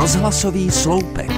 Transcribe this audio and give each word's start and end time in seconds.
Rozhlasový 0.00 0.70
sloupek. 0.70 1.30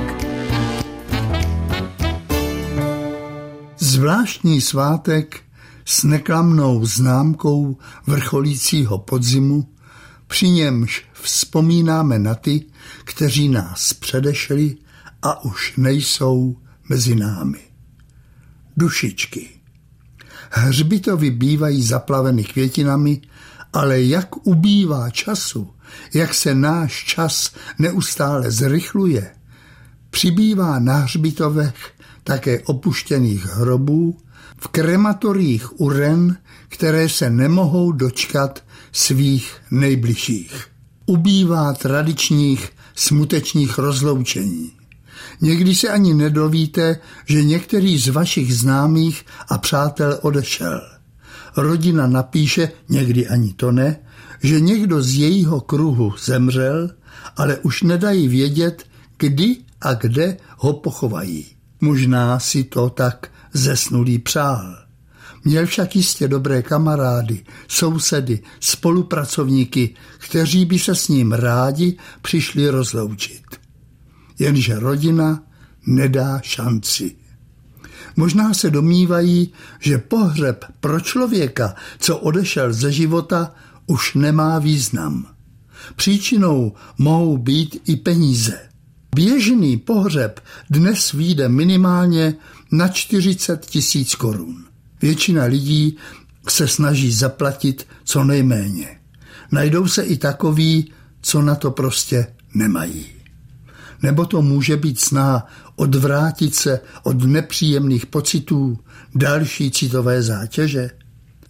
Zvláštní 3.78 4.60
svátek 4.60 5.40
s 5.84 6.04
neklamnou 6.04 6.86
známkou 6.86 7.76
vrcholícího 8.06 8.98
podzimu, 8.98 9.68
při 10.26 10.48
němž 10.48 11.04
vzpomínáme 11.12 12.18
na 12.18 12.34
ty, 12.34 12.64
kteří 13.04 13.48
nás 13.48 13.92
předešli 13.92 14.76
a 15.22 15.44
už 15.44 15.76
nejsou 15.76 16.56
mezi 16.88 17.14
námi. 17.14 17.60
Dušičky. 18.76 19.48
Hřbitovy 20.50 21.30
bývají 21.30 21.82
zaplaveny 21.82 22.44
květinami, 22.44 23.20
ale 23.72 24.02
jak 24.02 24.46
ubývá 24.46 25.10
času, 25.10 25.70
jak 26.14 26.34
se 26.34 26.54
náš 26.54 27.04
čas 27.04 27.54
neustále 27.78 28.50
zrychluje, 28.50 29.30
přibývá 30.10 30.78
na 30.78 30.96
hřbitovech 30.96 31.92
také 32.24 32.60
opuštěných 32.60 33.46
hrobů, 33.46 34.18
v 34.62 34.68
krematoriích 34.68 35.80
uren, 35.80 36.36
které 36.68 37.08
se 37.08 37.30
nemohou 37.30 37.92
dočkat 37.92 38.64
svých 38.92 39.56
nejbližších. 39.70 40.66
Ubývá 41.06 41.72
tradičních 41.72 42.72
smutečných 42.94 43.78
rozloučení. 43.78 44.72
Někdy 45.40 45.74
se 45.74 45.88
ani 45.88 46.14
nedovíte, 46.14 46.98
že 47.26 47.44
některý 47.44 47.98
z 47.98 48.08
vašich 48.08 48.54
známých 48.56 49.24
a 49.48 49.58
přátel 49.58 50.18
odešel. 50.22 50.80
Rodina 51.56 52.06
napíše, 52.06 52.68
někdy 52.88 53.28
ani 53.28 53.52
to 53.52 53.72
ne, 53.72 53.98
že 54.42 54.60
někdo 54.60 55.02
z 55.02 55.14
jejího 55.14 55.60
kruhu 55.60 56.14
zemřel, 56.24 56.90
ale 57.36 57.58
už 57.58 57.82
nedají 57.82 58.28
vědět, 58.28 58.86
kdy 59.18 59.56
a 59.80 59.94
kde 59.94 60.36
ho 60.56 60.72
pochovají. 60.72 61.46
Možná 61.80 62.38
si 62.38 62.64
to 62.64 62.90
tak 62.90 63.30
zesnulý 63.52 64.18
přál. 64.18 64.76
Měl 65.44 65.66
však 65.66 65.96
jistě 65.96 66.28
dobré 66.28 66.62
kamarády, 66.62 67.44
sousedy, 67.68 68.42
spolupracovníky, 68.60 69.94
kteří 70.18 70.64
by 70.64 70.78
se 70.78 70.94
s 70.94 71.08
ním 71.08 71.32
rádi 71.32 71.96
přišli 72.22 72.68
rozloučit. 72.68 73.42
Jenže 74.38 74.78
rodina 74.78 75.42
nedá 75.86 76.40
šanci. 76.42 77.16
Možná 78.16 78.54
se 78.54 78.70
domnívají, 78.70 79.52
že 79.80 79.98
pohřeb 79.98 80.64
pro 80.80 81.00
člověka, 81.00 81.74
co 81.98 82.18
odešel 82.18 82.72
ze 82.72 82.92
života, 82.92 83.54
už 83.86 84.14
nemá 84.14 84.58
význam. 84.58 85.26
Příčinou 85.96 86.72
mohou 86.98 87.38
být 87.38 87.82
i 87.86 87.96
peníze. 87.96 88.58
Běžný 89.14 89.76
pohřeb 89.76 90.40
dnes 90.70 91.12
vyjde 91.12 91.48
minimálně 91.48 92.34
na 92.72 92.88
40 92.88 93.66
tisíc 93.66 94.14
korun. 94.14 94.64
Většina 95.02 95.44
lidí 95.44 95.96
se 96.48 96.68
snaží 96.68 97.12
zaplatit 97.12 97.86
co 98.04 98.24
nejméně. 98.24 99.00
Najdou 99.52 99.88
se 99.88 100.02
i 100.02 100.16
takoví, 100.16 100.92
co 101.22 101.42
na 101.42 101.54
to 101.54 101.70
prostě 101.70 102.26
nemají. 102.54 103.06
Nebo 104.02 104.26
to 104.26 104.42
může 104.42 104.76
být 104.76 105.00
sná 105.00 105.46
odvrátit 105.76 106.54
se 106.54 106.80
od 107.02 107.22
nepříjemných 107.22 108.06
pocitů, 108.06 108.78
další 109.14 109.70
citové 109.70 110.22
zátěže. 110.22 110.90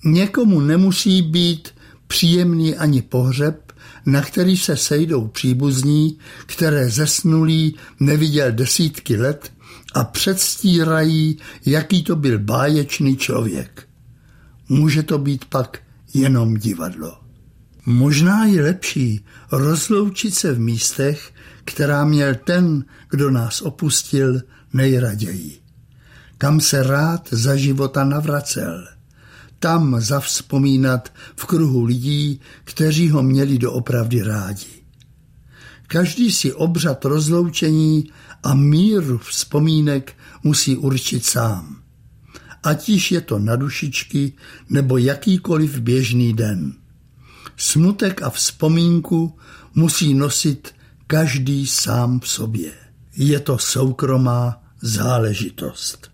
Někomu 0.05 0.61
nemusí 0.61 1.23
být 1.23 1.69
příjemný 2.07 2.77
ani 2.77 3.03
pohřeb, 3.03 3.73
na 4.07 4.23
který 4.23 4.57
se 4.57 4.77
sejdou 4.77 5.29
příbuzní, 5.29 6.19
které 6.47 6.91
zesnulý 6.91 7.77
neviděl 8.01 8.53
desítky 8.53 9.17
let 9.17 9.53
a 9.95 10.05
předstírají, 10.05 11.39
jaký 11.67 12.03
to 12.03 12.17
byl 12.17 12.39
báječný 12.39 13.17
člověk. 13.17 13.89
Může 14.69 15.03
to 15.03 15.19
být 15.19 15.45
pak 15.45 15.79
jenom 16.15 16.57
divadlo. 16.57 17.22
Možná 17.87 18.45
je 18.45 18.63
lepší 18.63 19.25
rozloučit 19.53 20.35
se 20.35 20.53
v 20.53 20.61
místech, 20.61 21.33
která 21.65 22.05
měl 22.05 22.35
ten, 22.35 22.85
kdo 23.11 23.31
nás 23.31 23.63
opustil, 23.63 24.41
nejraději. 24.73 25.59
Kam 26.39 26.61
se 26.61 26.83
rád 26.83 27.29
za 27.31 27.57
života 27.57 28.05
navracel. 28.05 28.87
Tam 29.59 30.01
zavzpomínat 30.01 31.13
v 31.37 31.45
kruhu 31.45 31.85
lidí, 31.85 32.41
kteří 32.65 33.11
ho 33.11 33.23
měli 33.23 33.59
doopravdy 33.59 34.23
rádi. 34.23 34.83
Každý 35.87 36.33
si 36.33 36.53
obřad 36.53 37.05
rozloučení 37.05 38.11
a 38.43 38.55
míru 38.55 39.19
vzpomínek 39.19 40.13
musí 40.43 40.77
určit 40.77 41.25
sám. 41.25 41.77
Ať 42.63 42.89
již 42.89 43.13
je 43.13 43.21
to 43.21 43.39
na 43.39 43.57
dušičky 43.57 44.33
nebo 44.69 44.99
jakýkoliv 44.99 45.79
běžný 45.79 46.33
den. 46.33 46.82
Smutek 47.63 48.23
a 48.23 48.31
vzpomínku 48.31 49.39
musí 49.75 50.15
nosit 50.15 50.75
každý 51.07 51.67
sám 51.67 52.21
v 52.21 52.29
sobě. 52.29 52.73
Je 53.17 53.41
to 53.41 53.59
soukromá 53.59 54.63
záležitost. 54.81 56.12